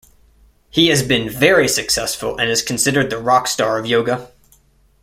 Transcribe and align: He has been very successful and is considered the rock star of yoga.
He 0.71 0.87
has 0.87 1.03
been 1.03 1.29
very 1.29 1.67
successful 1.67 2.35
and 2.39 2.49
is 2.49 2.63
considered 2.63 3.11
the 3.11 3.19
rock 3.19 3.45
star 3.47 3.77
of 3.77 3.85
yoga. 3.85 4.31